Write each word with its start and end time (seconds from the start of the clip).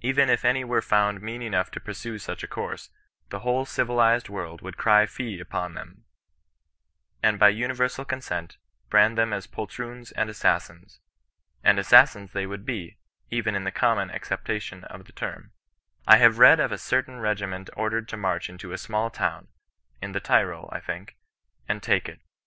Even 0.00 0.30
if 0.30 0.42
any 0.42 0.64
were 0.64 0.80
found 0.80 1.20
mean 1.20 1.42
enough 1.42 1.70
to 1.70 1.80
pursue 1.80 2.16
such 2.16 2.42
a 2.42 2.48
course, 2.48 2.88
the 3.28 3.40
whole 3.40 3.66
civilized 3.66 4.30
world 4.30 4.62
would 4.62 4.78
cry 4.78 5.04
fie 5.04 5.38
upon 5.38 5.74
them, 5.74 6.06
and, 7.22 7.38
by 7.38 7.50
universal 7.50 8.02
consent, 8.02 8.56
brand 8.88 9.18
them 9.18 9.34
as 9.34 9.46
poltroons 9.46 10.12
and 10.12 10.30
assas 10.30 10.62
sins. 10.62 11.00
And 11.62 11.78
assassins 11.78 12.32
they 12.32 12.46
would 12.46 12.64
be, 12.64 12.96
even 13.30 13.54
in 13.54 13.64
the 13.64 13.70
common 13.70 14.10
acceptation 14.10 14.84
of 14.84 15.04
the 15.04 15.12
term. 15.12 15.52
I 16.06 16.16
have 16.16 16.38
read 16.38 16.58
of 16.58 16.72
a 16.72 16.78
certain 16.78 17.18
regi 17.18 17.44
ment 17.44 17.68
ordered 17.76 18.08
to 18.08 18.16
march 18.16 18.48
into 18.48 18.72
a 18.72 18.78
small 18.78 19.10
town 19.10 19.48
(in 20.00 20.12
the 20.12 20.20
Tyrol, 20.20 20.70
I 20.72 20.80
think), 20.80 21.18
and 21.68 21.82
take 21.82 22.08
it. 22.08 22.22